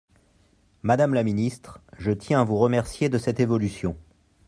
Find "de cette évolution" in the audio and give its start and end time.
3.07-3.95